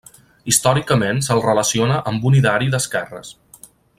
Històricament 0.51 1.19
se'l 1.27 1.43
relaciona 1.43 2.01
amb 2.13 2.27
un 2.31 2.39
ideari 2.39 2.73
d'esquerres. 2.75 3.33